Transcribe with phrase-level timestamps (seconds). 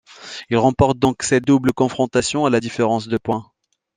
[0.49, 3.51] Ils remporte donc cette double confrontation à la différence de points.